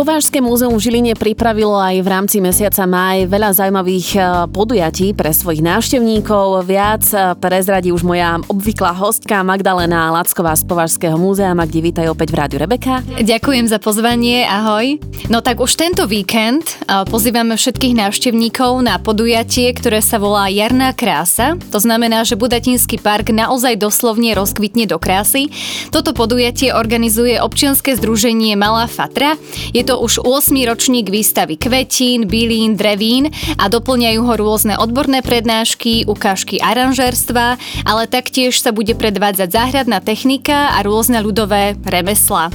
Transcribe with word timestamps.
Povážské 0.00 0.40
múzeum 0.40 0.72
v 0.72 0.80
Žiline 0.80 1.12
pripravilo 1.12 1.76
aj 1.76 2.00
v 2.00 2.08
rámci 2.08 2.40
mesiaca 2.40 2.88
máj 2.88 3.28
veľa 3.28 3.52
zaujímavých 3.52 4.08
e, 4.16 4.20
podujatí 4.48 5.12
pre 5.12 5.28
svojich 5.28 5.60
návštevníkov. 5.60 6.64
Viac 6.64 7.04
e, 7.12 7.36
prezradí 7.36 7.92
už 7.92 8.08
moja 8.08 8.40
obvyklá 8.48 8.96
hostka 8.96 9.44
Magdalena 9.44 10.08
Lacková 10.08 10.56
z 10.56 10.64
Povážského 10.64 11.20
múzea. 11.20 11.52
Magdi, 11.52 11.84
vítaj 11.84 12.08
opäť 12.08 12.32
v 12.32 12.36
Rádiu 12.40 12.58
Rebeka. 12.64 13.04
Ďakujem 13.20 13.68
za 13.68 13.76
pozvanie, 13.76 14.48
ahoj. 14.48 14.96
No 15.28 15.44
tak 15.44 15.60
už 15.60 15.76
tento 15.76 16.08
víkend 16.08 16.80
e, 16.88 17.04
pozývame 17.04 17.60
všetkých 17.60 18.00
návštevníkov 18.00 18.80
na 18.80 18.96
podujatie, 18.96 19.68
ktoré 19.76 20.00
sa 20.00 20.16
volá 20.16 20.48
Jarná 20.48 20.96
krása. 20.96 21.60
To 21.68 21.76
znamená, 21.76 22.24
že 22.24 22.40
Budatinský 22.40 22.96
park 23.04 23.36
naozaj 23.36 23.76
doslovne 23.76 24.32
rozkvitne 24.32 24.88
do 24.88 24.96
krásy. 24.96 25.52
Toto 25.92 26.16
podujatie 26.16 26.72
organizuje 26.72 27.36
občianske 27.36 28.00
združenie 28.00 28.56
Malá 28.56 28.88
Fatra. 28.88 29.36
Je 29.76 29.89
to 29.89 29.89
už 29.98 30.22
8. 30.22 30.54
ročník 30.68 31.10
výstavy 31.10 31.56
kvetín, 31.56 32.28
bylín, 32.28 32.76
drevín 32.78 33.32
a 33.58 33.66
doplňajú 33.66 34.20
ho 34.22 34.34
rôzne 34.36 34.76
odborné 34.76 35.24
prednášky, 35.24 36.04
ukážky 36.06 36.60
aranžérstva, 36.62 37.56
ale 37.88 38.02
taktiež 38.06 38.60
sa 38.60 38.70
bude 38.70 38.92
predvádzať 38.94 39.48
záhradná 39.48 39.98
technika 39.98 40.76
a 40.76 40.84
rôzne 40.84 41.24
ľudové 41.24 41.80
remesla. 41.82 42.52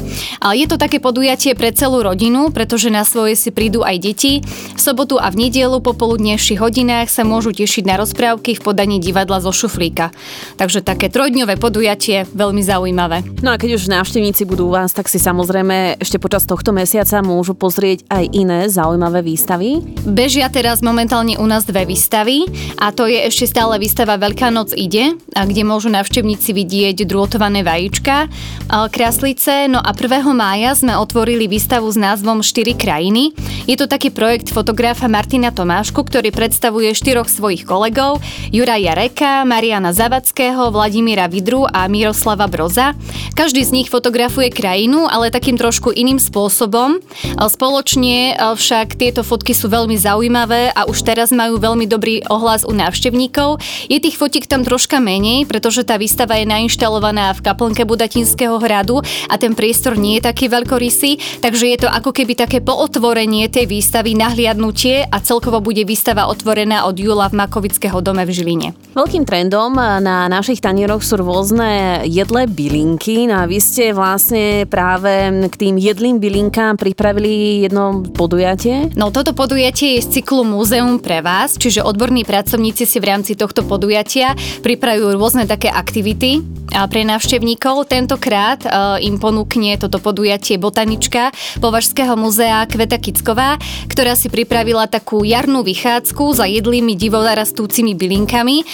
Je 0.53 0.69
to 0.69 0.77
také 0.77 1.01
podujatie 1.01 1.57
pre 1.57 1.73
celú 1.73 2.05
rodinu, 2.05 2.53
pretože 2.53 2.93
na 2.93 3.01
svoje 3.01 3.33
si 3.33 3.49
prídu 3.49 3.81
aj 3.81 3.97
deti. 3.97 4.45
V 4.75 4.79
sobotu 4.79 5.17
a 5.17 5.33
v 5.33 5.49
nedelu 5.49 5.81
po 5.81 5.97
poludnejších 5.97 6.61
hodinách 6.61 7.09
sa 7.09 7.25
môžu 7.25 7.49
tešiť 7.55 7.83
na 7.89 7.97
rozprávky 7.97 8.53
v 8.53 8.61
podaní 8.61 9.01
divadla 9.01 9.41
zo 9.41 9.49
šuflíka. 9.49 10.13
Takže 10.61 10.85
také 10.85 11.09
trojdňové 11.09 11.57
podujatie, 11.57 12.29
veľmi 12.29 12.61
zaujímavé. 12.61 13.25
No 13.41 13.49
a 13.49 13.57
keď 13.57 13.81
už 13.81 13.89
návštevníci 13.89 14.45
budú 14.45 14.69
u 14.69 14.75
vás, 14.77 14.93
tak 14.93 15.09
si 15.09 15.17
samozrejme 15.17 15.97
ešte 15.97 16.21
počas 16.21 16.45
tohto 16.45 16.69
mesiaca 16.69 17.24
môžu 17.25 17.57
pozrieť 17.57 18.05
aj 18.13 18.29
iné 18.31 18.69
zaujímavé 18.69 19.25
výstavy? 19.25 19.81
Bežia 20.05 20.47
teraz 20.53 20.85
momentálne 20.85 21.35
u 21.41 21.45
nás 21.49 21.65
dve 21.65 21.89
výstavy 21.89 22.45
a 22.77 22.93
to 22.93 23.09
je 23.09 23.25
ešte 23.25 23.49
stále 23.49 23.81
výstava 23.81 24.21
Veľká 24.21 24.53
noc 24.53 24.71
ide, 24.77 25.17
kde 25.33 25.61
môžu 25.65 25.89
návštevníci 25.89 26.53
vidieť 26.53 27.09
drôtované 27.09 27.65
vajíčka, 27.65 28.29
kráslice. 28.69 29.65
No 29.65 29.81
a 29.81 29.91
1. 29.91 30.21
mája 30.37 30.77
sme 30.77 30.93
otvorili 30.93 31.49
výstavu 31.49 31.89
s 31.89 31.97
názvom 31.97 32.45
4 32.45 32.77
krajiny. 32.77 33.33
Je 33.65 33.73
to 33.73 33.89
taký 33.89 34.13
projekt 34.13 34.53
fotografa 34.53 35.09
Martina 35.09 35.49
Tomášku, 35.49 36.05
ktorý 36.05 36.29
predstavuje 36.29 36.93
štyroch 36.93 37.25
svojich 37.25 37.65
kolegov, 37.65 38.21
Juraja 38.53 38.93
Reka, 38.93 39.41
Mariana 39.41 39.89
Zavadského, 39.89 40.69
Vladimíra 40.69 41.25
Vidru 41.25 41.65
a 41.65 41.89
Miroslava 41.89 42.45
Broza. 42.45 42.93
Každý 43.33 43.65
z 43.65 43.73
nich 43.73 43.89
fotografuje 43.89 44.53
krajinu, 44.53 45.09
ale 45.09 45.33
takým 45.33 45.57
trošku 45.57 45.89
iným 45.97 46.21
spôsobom. 46.21 47.01
Spoločne 47.41 48.37
však 48.37 49.01
tieto 49.01 49.25
fotky 49.25 49.57
sú 49.57 49.65
veľmi 49.65 49.97
zaujímavé 49.97 50.69
a 50.69 50.85
už 50.85 51.01
teraz 51.01 51.33
majú 51.33 51.57
veľmi 51.57 51.89
dobrý 51.89 52.21
ohlas 52.29 52.69
u 52.69 52.71
návštevníkov. 52.71 53.57
Je 53.89 53.97
tých 53.97 54.13
fotiek 54.13 54.45
tam 54.45 54.61
troška 54.61 55.01
menej, 55.01 55.49
pretože 55.49 55.81
tá 55.81 55.97
výstava 55.97 56.37
je 56.37 56.45
nainštalovaná 56.45 57.33
v 57.33 57.41
kaplnke 57.41 57.81
Budatinského 57.81 58.61
hradu 58.61 59.01
a 59.25 59.35
ten 59.41 59.57
priestor 59.57 59.97
nie 59.97 60.21
je 60.21 60.29
taký 60.29 60.53
veľkorysý, 60.53 61.41
takže 61.41 61.65
je 61.65 61.77
to 61.81 61.89
ako 61.89 62.13
keby 62.13 62.37
také 62.37 62.61
pootvorenie 62.61 63.49
tej 63.55 63.71
výstavy, 63.71 64.19
nahliadnutie 64.19 65.07
a 65.07 65.17
celkovo 65.23 65.63
bude 65.63 65.87
výstava 65.87 66.27
otvorená 66.27 66.83
od 66.91 66.99
júla 66.99 67.31
v 67.31 67.39
Makovického 67.39 68.03
dome 68.03 68.27
v 68.27 68.35
Žiline. 68.35 68.69
Veľkým 68.91 69.23
trendom 69.23 69.71
na 69.79 70.27
našich 70.27 70.59
tanieroch 70.59 70.99
sú 70.99 71.23
rôzne 71.23 72.03
jedlé 72.03 72.51
bylinky. 72.51 73.31
No 73.31 73.39
a 73.39 73.47
vy 73.47 73.63
ste 73.63 73.95
vlastne 73.95 74.67
práve 74.67 75.31
k 75.47 75.55
tým 75.55 75.79
jedlým 75.79 76.19
bylinkám 76.19 76.75
pripravili 76.75 77.63
jedno 77.63 78.03
podujatie? 78.11 78.91
No 78.99 79.07
toto 79.15 79.31
podujatie 79.31 79.99
je 79.99 80.03
z 80.03 80.19
cyklu 80.19 80.43
Múzeum 80.43 80.99
pre 80.99 81.23
vás, 81.23 81.55
čiže 81.55 81.79
odborní 81.79 82.27
pracovníci 82.27 82.83
si 82.83 82.99
v 82.99 83.07
rámci 83.07 83.39
tohto 83.39 83.63
podujatia 83.63 84.35
pripravujú 84.67 85.15
rôzne 85.15 85.47
také 85.47 85.71
aktivity 85.71 86.43
pre 86.65 87.07
návštevníkov. 87.07 87.87
Tentokrát 87.87 88.59
uh, 88.65 88.97
im 88.99 89.21
ponúkne 89.21 89.77
toto 89.77 90.01
podujatie 90.01 90.57
botanička 90.59 91.29
Považského 91.61 92.17
muzea 92.17 92.65
Kveta 92.65 92.97
Kicková, 92.97 93.44
ktorá 93.87 94.17
si 94.17 94.27
pripravila 94.27 94.89
takú 94.89 95.23
jarnú 95.23 95.61
vychádzku 95.63 96.35
za 96.35 96.45
jedlými 96.45 96.93
divorastúcimi 96.97 97.95
bylinkami. 97.95 98.65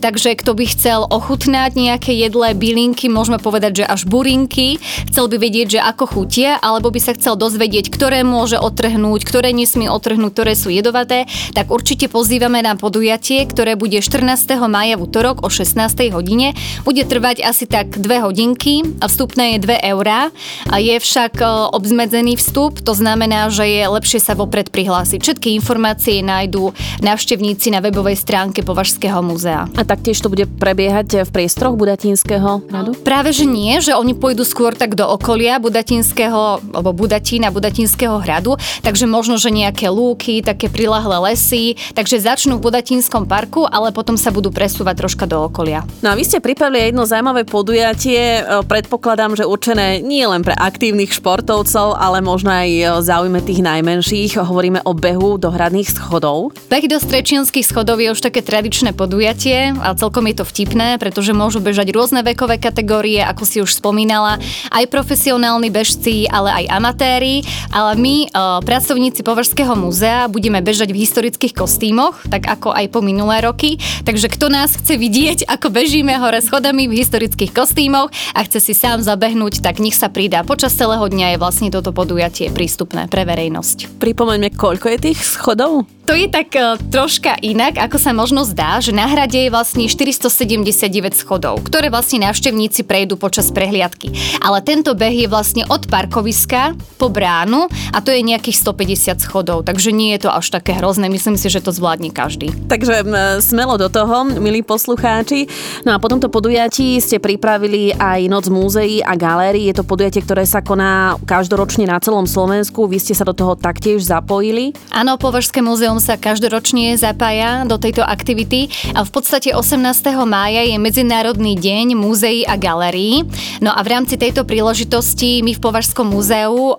Takže 0.00 0.36
kto 0.40 0.52
by 0.56 0.64
chcel 0.70 1.00
ochutnať 1.08 1.76
nejaké 1.76 2.12
jedlé 2.14 2.56
bylinky, 2.56 3.12
môžeme 3.12 3.38
povedať, 3.38 3.82
že 3.82 3.84
až 3.84 4.06
burinky, 4.08 4.78
chcel 5.10 5.28
by 5.28 5.36
vedieť, 5.40 5.78
že 5.78 5.80
ako 5.82 6.04
chutia, 6.08 6.56
alebo 6.60 6.90
by 6.90 7.00
sa 7.00 7.12
chcel 7.16 7.36
dozvedieť, 7.36 7.92
ktoré 7.92 8.24
môže 8.24 8.56
otrhnúť, 8.56 9.24
ktoré 9.24 9.52
nesmie 9.52 9.88
otrhnúť, 9.88 10.32
ktoré 10.32 10.52
sú 10.56 10.72
jedovaté, 10.72 11.26
tak 11.52 11.70
určite 11.70 12.08
pozývame 12.08 12.60
na 12.64 12.74
podujatie, 12.78 13.44
ktoré 13.48 13.74
bude 13.74 14.00
14. 14.00 14.24
maja 14.68 14.96
v 14.96 15.04
útorok 15.04 15.44
o 15.44 15.48
16. 15.48 15.80
hodine. 16.12 16.56
Bude 16.84 17.04
trvať 17.04 17.44
asi 17.44 17.64
tak 17.64 17.96
2 17.96 18.24
hodinky, 18.24 18.84
vstupné 19.00 19.56
je 19.56 19.58
2 19.64 19.92
eurá, 19.94 20.28
je 20.74 20.96
však 21.00 21.40
e, 21.40 21.46
obmedzený 21.72 22.36
vstup, 22.36 22.80
to 22.80 22.92
znamená, 22.92 23.48
že 23.48 23.64
je 23.64 23.82
lepšie 23.88 24.03
sa 24.06 24.36
vopred 24.36 24.68
prihlásiť. 24.68 25.18
Všetky 25.20 25.56
informácie 25.56 26.20
nájdú 26.20 26.70
návštevníci 27.00 27.72
na 27.72 27.80
webovej 27.80 28.20
stránke 28.20 28.60
Považského 28.60 29.24
múzea. 29.24 29.66
A 29.74 29.82
taktiež 29.82 30.20
to 30.20 30.28
bude 30.28 30.44
prebiehať 30.60 31.24
v 31.24 31.30
priestoroch 31.30 31.76
Budatinského 31.76 32.64
hradu? 32.68 32.92
Práve, 33.00 33.32
že 33.32 33.48
nie, 33.48 33.80
že 33.80 33.96
oni 33.96 34.12
pôjdu 34.12 34.44
skôr 34.44 34.76
tak 34.76 34.94
do 34.94 35.04
okolia 35.08 35.56
Budatinského, 35.58 36.60
alebo 36.60 36.90
Budatína, 36.92 37.50
Budatinského 37.54 38.20
hradu, 38.20 38.56
takže 38.84 39.08
možno, 39.08 39.40
že 39.40 39.48
nejaké 39.52 39.88
lúky, 39.88 40.44
také 40.44 40.68
prilahlé 40.68 41.32
lesy, 41.32 41.78
takže 41.94 42.20
začnú 42.20 42.58
v 42.58 42.70
Budatinskom 42.70 43.24
parku, 43.24 43.64
ale 43.64 43.94
potom 43.94 44.18
sa 44.18 44.34
budú 44.34 44.50
presúvať 44.50 45.04
troška 45.04 45.24
do 45.24 45.46
okolia. 45.46 45.86
No 46.02 46.12
a 46.12 46.18
vy 46.18 46.26
ste 46.26 46.42
pripravili 46.42 46.90
jedno 46.90 47.06
zaujímavé 47.06 47.46
podujatie, 47.46 48.40
e, 48.40 48.62
predpokladám, 48.66 49.38
že 49.38 49.46
určené 49.46 50.02
nie 50.02 50.26
len 50.26 50.42
pre 50.42 50.56
aktívnych 50.56 51.14
športovcov, 51.14 51.94
ale 51.94 52.18
možno 52.24 52.50
aj 52.50 52.70
e, 52.70 52.84
zaujme 53.04 53.38
tých 53.44 53.60
najmenších. 53.94 54.42
Hovoríme 54.42 54.82
o 54.82 54.90
behu 54.90 55.38
do 55.38 55.54
hradných 55.54 55.86
schodov. 55.86 56.50
Beh 56.66 56.90
do 56.90 56.98
strečianských 56.98 57.62
schodov 57.62 58.02
je 58.02 58.10
už 58.10 58.18
také 58.18 58.42
tradičné 58.42 58.90
podujatie 58.90 59.70
a 59.70 59.94
celkom 59.94 60.26
je 60.26 60.42
to 60.42 60.44
vtipné, 60.44 60.98
pretože 60.98 61.30
môžu 61.30 61.62
bežať 61.62 61.94
rôzne 61.94 62.26
vekové 62.26 62.58
kategórie, 62.58 63.22
ako 63.22 63.42
si 63.46 63.62
už 63.62 63.70
spomínala, 63.70 64.42
aj 64.74 64.90
profesionálni 64.90 65.70
bežci, 65.70 66.26
ale 66.26 66.66
aj 66.66 66.74
amatéri, 66.74 67.46
ale 67.70 67.94
my, 67.94 68.16
e, 68.26 68.38
pracovníci 68.66 69.22
Považského 69.22 69.78
múzea, 69.78 70.26
budeme 70.26 70.58
bežať 70.58 70.90
v 70.90 71.06
historických 71.06 71.54
kostýmoch, 71.54 72.26
tak 72.26 72.50
ako 72.50 72.74
aj 72.74 72.90
po 72.90 72.98
minulé 72.98 73.46
roky. 73.46 73.78
Takže 74.02 74.26
kto 74.26 74.50
nás 74.50 74.74
chce 74.74 74.98
vidieť, 74.98 75.46
ako 75.46 75.70
bežíme 75.70 76.18
hore 76.18 76.42
schodami 76.42 76.90
v 76.90 76.98
historických 76.98 77.54
kostýmoch 77.54 78.10
a 78.34 78.40
chce 78.42 78.58
si 78.58 78.74
sám 78.74 79.06
zabehnúť, 79.06 79.62
tak 79.62 79.78
nech 79.78 79.94
sa 79.94 80.10
pridá. 80.10 80.42
Počas 80.42 80.74
celého 80.74 81.06
dňa 81.06 81.36
je 81.36 81.40
vlastne 81.40 81.68
toto 81.70 81.94
podujatie 81.94 82.50
prístupné 82.50 83.06
pre 83.06 83.22
verejnosť. 83.22 83.73
Pripomeňme, 83.76 84.54
koľko 84.54 84.86
je 84.94 84.98
tých 85.10 85.20
schodov? 85.24 85.88
To 86.04 86.12
je 86.12 86.28
tak 86.28 86.52
uh, 86.52 86.76
troška 86.92 87.40
inak, 87.40 87.80
ako 87.80 87.96
sa 87.96 88.12
možno 88.12 88.44
zdá, 88.44 88.76
že 88.76 88.92
na 88.92 89.08
hrade 89.08 89.40
je 89.40 89.48
vlastne 89.48 89.88
479 89.88 90.92
schodov, 91.16 91.64
ktoré 91.64 91.88
vlastne 91.88 92.20
návštevníci 92.28 92.84
prejdú 92.84 93.16
počas 93.16 93.48
prehliadky. 93.48 94.12
Ale 94.44 94.60
tento 94.60 94.92
beh 94.92 95.24
je 95.24 95.28
vlastne 95.32 95.64
od 95.64 95.88
parkoviska 95.88 96.76
po 97.00 97.08
bránu 97.08 97.72
a 97.96 98.04
to 98.04 98.12
je 98.12 98.20
nejakých 98.20 98.60
150 98.60 99.24
schodov, 99.24 99.64
takže 99.64 99.96
nie 99.96 100.12
je 100.12 100.28
to 100.28 100.30
až 100.36 100.52
také 100.52 100.76
hrozné, 100.76 101.08
myslím 101.08 101.40
si, 101.40 101.48
že 101.48 101.64
to 101.64 101.72
zvládne 101.72 102.12
každý. 102.12 102.52
Takže 102.68 103.00
smelo 103.40 103.80
do 103.80 103.88
toho, 103.88 104.28
milí 104.28 104.60
poslucháči. 104.60 105.48
No 105.88 105.96
a 105.96 105.98
po 105.98 106.12
tomto 106.12 106.28
podujatí 106.28 107.00
ste 107.00 107.16
pripravili 107.16 107.96
aj 107.96 108.28
Noc 108.28 108.52
múzeí 108.52 109.00
a 109.00 109.16
galérií. 109.16 109.72
Je 109.72 109.80
to 109.80 109.88
podujatie, 109.88 110.20
ktoré 110.20 110.44
sa 110.44 110.60
koná 110.60 111.16
každoročne 111.24 111.88
na 111.88 111.96
celom 111.96 112.28
Slovensku. 112.28 112.84
Vy 112.84 113.00
ste 113.00 113.16
sa 113.16 113.24
do 113.24 113.32
toho 113.32 113.56
taktiež 113.56 114.04
zapojili. 114.04 114.76
Áno, 114.92 115.16
Považské 115.16 115.64
múzeum 115.64 115.93
Múzeum 115.94 116.10
sa 116.10 116.18
každoročne 116.18 116.98
zapája 116.98 117.62
do 117.70 117.78
tejto 117.78 118.02
aktivity 118.02 118.66
a 118.98 119.06
v 119.06 119.10
podstate 119.14 119.54
18. 119.54 119.78
mája 120.26 120.66
je 120.66 120.74
Medzinárodný 120.74 121.54
deň 121.54 121.94
múzeí 121.94 122.42
a 122.42 122.58
galérií. 122.58 123.22
No 123.62 123.70
a 123.70 123.78
v 123.78 123.94
rámci 123.94 124.18
tejto 124.18 124.42
príležitosti 124.42 125.46
my 125.46 125.54
v 125.54 125.62
Považskom 125.62 126.10
múzeu 126.10 126.50
o, 126.50 126.74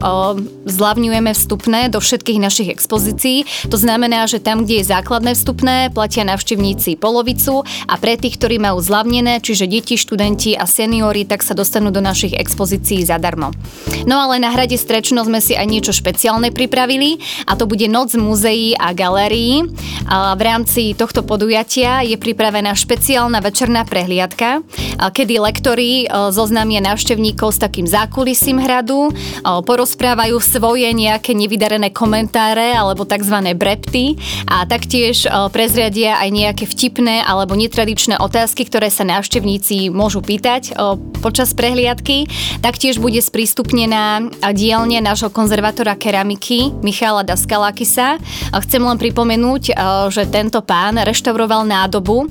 zľavňujeme 0.68 1.32
vstupné 1.32 1.88
do 1.88 2.04
všetkých 2.04 2.44
našich 2.44 2.68
expozícií. 2.76 3.72
To 3.72 3.80
znamená, 3.80 4.28
že 4.28 4.44
tam, 4.44 4.68
kde 4.68 4.84
je 4.84 4.92
základné 4.92 5.32
vstupné, 5.32 5.96
platia 5.96 6.28
navštevníci 6.28 7.00
polovicu 7.00 7.64
a 7.88 7.96
pre 7.96 8.20
tých, 8.20 8.36
ktorí 8.36 8.60
majú 8.60 8.84
zľavnené, 8.84 9.40
čiže 9.40 9.64
deti, 9.64 9.96
študenti 9.96 10.60
a 10.60 10.68
seniori, 10.68 11.24
tak 11.24 11.40
sa 11.40 11.56
dostanú 11.56 11.88
do 11.88 12.04
našich 12.04 12.36
expozícií 12.36 13.08
zadarmo. 13.08 13.56
No 14.04 14.20
ale 14.20 14.44
na 14.44 14.52
hrade 14.52 14.76
Strečno 14.76 15.24
sme 15.24 15.40
si 15.40 15.56
aj 15.56 15.72
niečo 15.72 15.96
špeciálne 15.96 16.52
pripravili 16.52 17.24
a 17.48 17.56
to 17.56 17.64
bude 17.64 17.88
Noc 17.88 18.12
múzeí 18.20 18.76
a 18.76 18.92
galérií 18.92 19.05
galérii 19.06 19.70
v 20.10 20.42
rámci 20.42 20.98
tohto 20.98 21.22
podujatia 21.22 22.02
je 22.02 22.18
pripravená 22.18 22.74
špeciálna 22.74 23.38
večerná 23.42 23.86
prehliadka, 23.86 24.66
kedy 24.98 25.42
lektori 25.42 26.10
zoznámia 26.34 26.82
návštevníkov 26.82 27.54
s 27.54 27.62
takým 27.62 27.86
zákulisím 27.86 28.62
hradu, 28.62 29.14
porozprávajú 29.42 30.38
svoje 30.42 30.90
nejaké 30.94 31.38
nevydarené 31.38 31.94
komentáre 31.94 32.74
alebo 32.74 33.06
tzv. 33.06 33.38
brepty 33.54 34.18
a 34.50 34.66
taktiež 34.66 35.30
prezriadia 35.54 36.18
aj 36.22 36.30
nejaké 36.34 36.66
vtipné 36.66 37.22
alebo 37.22 37.54
netradičné 37.54 38.18
otázky, 38.18 38.66
ktoré 38.66 38.90
sa 38.90 39.06
návštevníci 39.06 39.94
môžu 39.94 40.22
pýtať 40.26 40.74
počas 41.22 41.54
prehliadky. 41.58 42.30
Taktiež 42.62 43.02
bude 43.02 43.22
sprístupnená 43.22 44.34
dielne 44.54 45.02
nášho 45.02 45.34
konzervátora 45.34 45.98
keramiky 45.98 46.74
Michala 46.86 47.26
Daskalakisa. 47.26 48.22
Chcem 48.54 48.82
len 48.86 48.95
pripomenúť, 48.98 49.76
že 50.14 50.24
tento 50.28 50.60
pán 50.64 50.98
reštauroval 51.00 51.68
nádobu, 51.68 52.28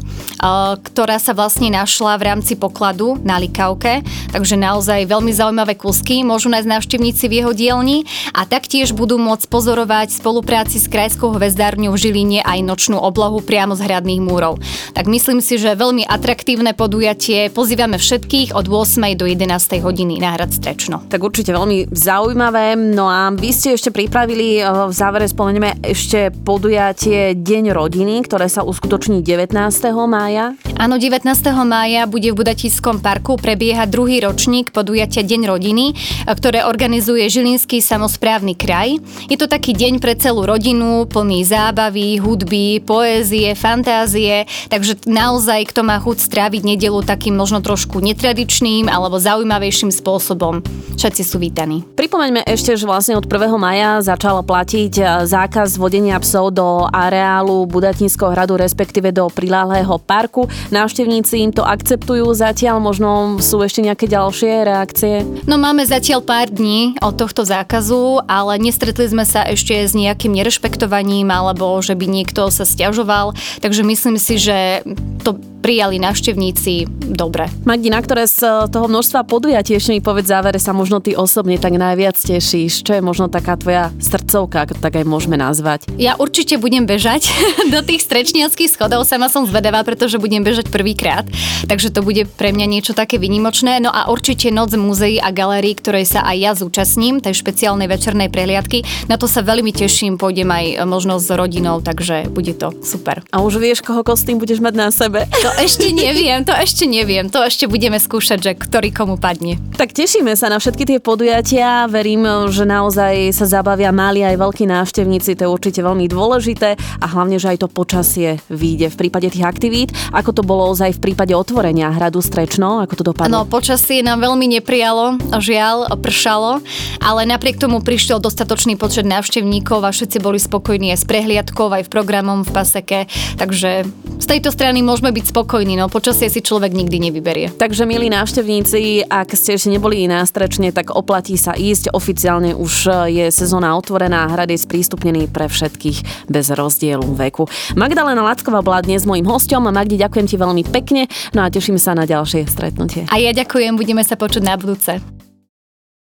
ktorá 0.81 1.17
sa 1.17 1.33
vlastne 1.33 1.73
našla 1.73 2.17
v 2.21 2.27
rámci 2.29 2.55
pokladu 2.59 3.17
na 3.23 3.41
Likavke, 3.41 4.05
takže 4.35 4.59
naozaj 4.59 5.09
veľmi 5.09 5.33
zaujímavé 5.33 5.75
kusky 5.79 6.21
môžu 6.27 6.53
nájsť 6.53 6.69
návštevníci 6.69 7.25
v 7.31 7.35
jeho 7.41 7.53
dielni 7.57 7.99
a 8.37 8.45
taktiež 8.45 8.93
budú 8.93 9.17
môcť 9.17 9.47
pozorovať 9.49 10.13
v 10.13 10.19
spolupráci 10.21 10.77
s 10.81 10.91
Krajskou 10.91 11.33
hvezdárňou 11.35 11.95
v 11.95 12.01
Žiline 12.01 12.41
aj 12.45 12.61
nočnú 12.61 13.01
oblohu 13.01 13.41
priamo 13.41 13.73
z 13.79 13.87
hradných 13.87 14.21
múrov. 14.21 14.61
Tak 14.93 15.09
myslím 15.09 15.41
si, 15.41 15.57
že 15.57 15.79
veľmi 15.79 16.05
atraktívne 16.05 16.77
podujatie. 16.77 17.49
Pozývame 17.51 17.97
všetkých 17.97 18.53
od 18.53 18.69
8. 18.69 19.17
do 19.17 19.25
11. 19.25 19.81
hodiny 19.81 20.21
na 20.21 20.37
hrad 20.37 20.53
Strečno. 20.53 21.07
Tak 21.09 21.23
určite 21.25 21.55
veľmi 21.55 21.89
zaujímavé. 21.95 22.77
No 22.77 23.09
a 23.09 23.33
vy 23.33 23.51
ste 23.51 23.75
ešte 23.75 23.91
pripravili, 23.95 24.61
v 24.63 24.93
závere 24.93 25.27
spomenieme 25.27 25.81
ešte 25.81 26.31
podujatie 26.55 27.35
Deň 27.35 27.75
rodiny, 27.75 28.23
ktoré 28.31 28.47
sa 28.47 28.63
uskutoční 28.63 29.27
19. 29.27 29.59
mája. 30.07 30.55
Áno, 30.79 31.03
19. 31.03 31.27
mája 31.67 32.07
bude 32.07 32.31
v 32.31 32.47
Budatiskom 32.47 33.03
parku 33.03 33.35
prebiehať 33.35 33.91
druhý 33.91 34.23
ročník 34.23 34.71
podujatia 34.71 35.27
Deň 35.27 35.51
rodiny, 35.51 35.99
ktoré 36.31 36.63
organizuje 36.63 37.27
Žilinský 37.27 37.83
samozprávny 37.83 38.55
kraj. 38.55 39.03
Je 39.27 39.35
to 39.35 39.51
taký 39.51 39.75
deň 39.75 39.99
pre 39.99 40.15
celú 40.15 40.47
rodinu, 40.47 41.11
plný 41.11 41.43
zábavy, 41.43 42.23
hudby, 42.23 42.79
poézie, 42.87 43.59
fantázie, 43.59 44.47
takže 44.71 45.11
naozaj, 45.11 45.75
kto 45.75 45.83
má 45.83 45.99
chuť 45.99 46.23
stráviť 46.23 46.63
nedelu 46.63 47.03
takým 47.03 47.35
možno 47.35 47.67
trošku 47.67 47.99
netradičným 47.99 48.87
alebo 48.87 49.19
zaujímavejším 49.19 49.91
spôsobom, 49.91 50.63
všetci 50.95 51.23
sú 51.27 51.43
vítaní. 51.43 51.83
Pripomeňme 51.99 52.47
ešte, 52.47 52.79
že 52.79 52.87
vlastne 52.87 53.19
od 53.19 53.27
1. 53.27 53.59
maja 53.59 54.07
začal 54.07 54.47
platiť 54.47 55.27
zákaz 55.27 55.83
vodenia 55.83 56.15
psov 56.23 56.44
do 56.51 56.85
areálu 56.91 57.65
Budatinského 57.69 58.33
hradu, 58.33 58.59
respektíve 58.59 59.13
do 59.15 59.31
priláhlého 59.31 59.97
parku. 60.03 60.51
Návštevníci 60.73 61.41
im 61.45 61.53
to 61.55 61.63
akceptujú 61.63 62.27
zatiaľ, 62.35 62.83
možno 62.83 63.39
sú 63.41 63.63
ešte 63.63 63.85
nejaké 63.85 64.11
ďalšie 64.11 64.67
reakcie? 64.67 65.23
No 65.49 65.57
máme 65.57 65.87
zatiaľ 65.87 66.21
pár 66.25 66.51
dní 66.51 66.99
od 67.01 67.15
tohto 67.15 67.47
zákazu, 67.47 68.25
ale 68.27 68.59
nestretli 68.59 69.07
sme 69.07 69.23
sa 69.23 69.47
ešte 69.47 69.77
s 69.87 69.95
nejakým 69.95 70.35
nerešpektovaním 70.35 71.31
alebo 71.31 71.79
že 71.81 71.95
by 71.95 72.07
niekto 72.11 72.51
sa 72.51 72.67
stiažoval, 72.67 73.37
takže 73.63 73.87
myslím 73.87 74.17
si, 74.19 74.37
že 74.41 74.83
to 75.23 75.39
prijali 75.65 75.97
návštevníci 75.97 76.85
dobre. 77.09 77.49
Magdi, 77.65 77.89
na 77.89 78.05
ktoré 78.05 78.29
z 78.29 78.69
toho 78.69 78.85
množstva 78.85 79.25
podujatí 79.25 79.73
ešte 79.73 79.97
mi 79.97 80.05
povedz 80.05 80.29
závere 80.29 80.61
sa 80.61 80.77
možno 80.77 81.01
ty 81.01 81.17
osobne 81.17 81.57
tak 81.57 81.81
najviac 81.81 82.21
tešíš? 82.21 82.85
Čo 82.85 83.01
je 83.01 83.01
možno 83.01 83.33
taká 83.33 83.57
tvoja 83.57 83.89
srdcovka, 83.97 84.69
ako 84.69 84.77
tak 84.77 85.01
aj 85.01 85.09
môžeme 85.09 85.41
nazvať? 85.41 85.89
Ja 85.97 86.21
určite 86.21 86.61
budem 86.61 86.85
bežať 86.85 87.33
do 87.73 87.81
tých 87.81 88.05
strečniackých 88.05 88.77
schodov. 88.77 89.09
Sama 89.09 89.33
som 89.33 89.49
zvedavá, 89.49 89.81
pretože 89.89 90.21
budem 90.21 90.45
bežať 90.45 90.69
prvýkrát. 90.69 91.25
Takže 91.65 91.89
to 91.89 92.05
bude 92.05 92.29
pre 92.37 92.53
mňa 92.53 92.69
niečo 92.69 92.93
také 92.93 93.17
vynimočné. 93.17 93.81
No 93.81 93.89
a 93.89 94.13
určite 94.13 94.53
noc 94.53 94.77
múzeí 94.77 95.17
a 95.17 95.33
galérií, 95.33 95.81
ktorej 95.81 96.05
sa 96.05 96.29
aj 96.29 96.37
ja 96.37 96.53
zúčastním, 96.53 97.25
tej 97.25 97.41
špeciálnej 97.41 97.89
večernej 97.89 98.29
prehliadky. 98.29 98.85
Na 99.09 99.17
to 99.17 99.25
sa 99.25 99.41
veľmi 99.41 99.73
teším, 99.73 100.21
pôjdem 100.21 100.53
aj 100.53 100.85
možno 100.85 101.17
s 101.17 101.33
rodinou, 101.33 101.81
takže 101.81 102.29
bude 102.29 102.53
to 102.53 102.77
super. 102.85 103.25
A 103.33 103.41
už 103.41 103.57
vieš, 103.57 103.81
koho 103.81 104.05
kostým 104.05 104.37
budeš 104.37 104.61
mať 104.61 104.75
na 104.77 104.93
sebe? 104.93 105.25
To 105.41 105.54
ešte 105.55 105.95
neviem, 105.95 106.43
to 106.43 106.51
ešte 106.51 106.85
neviem. 106.85 107.31
To 107.31 107.39
ešte 107.47 107.71
budeme 107.71 107.97
skúšať, 108.03 108.39
že 108.43 108.53
ktorý 108.59 108.91
komu 108.91 109.15
padne. 109.15 109.57
Tak 109.79 109.95
tešíme 109.95 110.35
sa 110.35 110.51
na 110.51 110.59
všetky 110.59 110.85
tie 110.85 110.99
podujatia. 110.99 111.87
Verím, 111.87 112.51
že 112.51 112.67
naozaj 112.67 113.31
sa 113.31 113.47
zabavia 113.47 113.95
mali 113.95 114.27
aj 114.27 114.35
veľkí 114.35 114.67
návštevníci. 114.67 115.39
To 115.39 115.43
je 115.47 115.51
určite 115.51 115.81
veľmi 115.81 116.11
dôležité 116.11 116.75
a 116.75 117.07
hlavne, 117.07 117.39
že 117.39 117.55
aj 117.55 117.65
to 117.65 117.69
počasie 117.71 118.43
vyjde 118.51 118.91
v 118.93 118.97
prípade 119.07 119.31
tých 119.31 119.47
aktivít. 119.47 119.95
Ako 120.11 120.35
to 120.35 120.43
bolo 120.43 120.75
aj 120.75 120.99
v 120.99 121.01
prípade 121.01 121.31
otvorenia 121.33 121.95
hradu 121.95 122.19
Strečno? 122.19 122.83
Ako 122.83 122.99
to 122.99 123.05
dopadlo? 123.15 123.31
No, 123.31 123.41
počasie 123.47 124.03
nám 124.03 124.27
veľmi 124.27 124.59
neprijalo, 124.59 125.23
žiaľ, 125.39 125.87
pršalo, 126.03 126.61
ale 126.99 127.31
napriek 127.31 127.63
tomu 127.63 127.79
prišiel 127.79 128.19
dostatočný 128.19 128.75
počet 128.75 129.07
návštevníkov 129.07 129.87
a 129.87 129.95
všetci 129.95 130.19
boli 130.19 130.43
spokojní 130.43 130.91
aj 130.91 130.99
s 131.03 131.07
prehliadkou, 131.07 131.71
aj 131.71 131.87
v 131.87 131.93
programom 131.93 132.43
v 132.43 132.51
Paseke. 132.51 133.01
Takže 133.39 133.87
z 134.19 134.27
tejto 134.27 134.51
strany 134.51 134.83
môžeme 134.83 135.15
byť 135.15 135.25
spokojní 135.31 135.44
spokojný, 135.45 135.77
no 135.77 135.93
počasie 135.93 136.33
si 136.33 136.41
človek 136.41 136.73
nikdy 136.73 136.97
nevyberie. 137.05 137.53
Takže 137.53 137.85
milí 137.85 138.09
návštevníci, 138.09 139.05
ak 139.13 139.37
ste 139.37 139.61
ešte 139.61 139.69
neboli 139.69 140.09
na 140.09 140.25
strečne, 140.25 140.73
tak 140.73 140.89
oplatí 140.97 141.37
sa 141.37 141.53
ísť. 141.53 141.93
Oficiálne 141.93 142.57
už 142.57 142.89
je 143.13 143.29
sezóna 143.29 143.77
otvorená, 143.77 144.25
hrad 144.33 144.49
je 144.49 144.57
sprístupnený 144.57 145.29
pre 145.29 145.53
všetkých 145.53 146.33
bez 146.33 146.49
rozdielu 146.49 147.05
veku. 147.05 147.45
Magdalena 147.77 148.25
Lacková 148.25 148.65
bola 148.65 148.81
dnes 148.81 149.05
môjim 149.05 149.29
hostom. 149.29 149.69
Magdi, 149.69 150.01
ďakujem 150.01 150.25
ti 150.25 150.41
veľmi 150.41 150.65
pekne, 150.65 151.13
no 151.37 151.45
a 151.45 151.53
teším 151.53 151.77
sa 151.77 151.93
na 151.93 152.09
ďalšie 152.09 152.49
stretnutie. 152.49 153.05
A 153.13 153.21
ja 153.21 153.37
ďakujem, 153.37 153.77
budeme 153.77 154.01
sa 154.01 154.17
počuť 154.17 154.41
na 154.41 154.57
budúce. 154.57 155.24